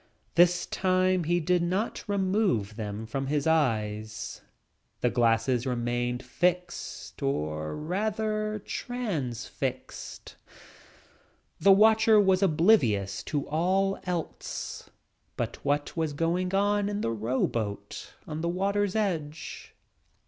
[0.33, 4.41] This time he did not re move them from his eyes.
[5.01, 5.67] The glasses
[6.23, 10.37] fixed or rather transfixed.
[11.59, 14.89] The watcher was obliv ious to all else
[15.37, 17.77] but what was going on in the row
[18.25, 19.75] on the water's edge.